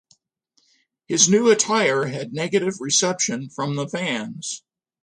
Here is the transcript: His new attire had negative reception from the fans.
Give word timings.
His 1.07 1.29
new 1.29 1.51
attire 1.51 2.05
had 2.07 2.33
negative 2.33 2.77
reception 2.79 3.51
from 3.51 3.75
the 3.75 3.87
fans. 3.87 4.63